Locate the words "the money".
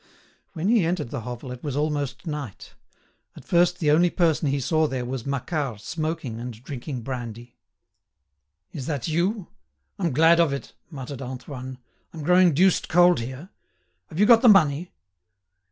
14.41-14.91